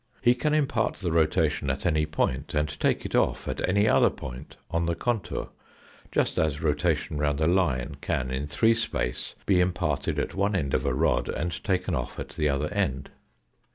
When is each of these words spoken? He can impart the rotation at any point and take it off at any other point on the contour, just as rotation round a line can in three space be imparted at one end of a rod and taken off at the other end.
He 0.19 0.33
can 0.33 0.55
impart 0.55 0.95
the 0.95 1.11
rotation 1.11 1.69
at 1.69 1.85
any 1.85 2.07
point 2.07 2.55
and 2.55 2.67
take 2.79 3.05
it 3.05 3.13
off 3.13 3.47
at 3.47 3.69
any 3.69 3.87
other 3.87 4.09
point 4.09 4.57
on 4.71 4.87
the 4.87 4.95
contour, 4.95 5.49
just 6.11 6.39
as 6.39 6.59
rotation 6.59 7.17
round 7.19 7.39
a 7.39 7.45
line 7.45 7.97
can 8.01 8.31
in 8.31 8.47
three 8.47 8.73
space 8.73 9.35
be 9.45 9.61
imparted 9.61 10.17
at 10.17 10.33
one 10.33 10.55
end 10.55 10.73
of 10.73 10.87
a 10.87 10.93
rod 10.95 11.29
and 11.29 11.63
taken 11.63 11.93
off 11.93 12.17
at 12.17 12.29
the 12.29 12.49
other 12.49 12.69
end. 12.73 13.11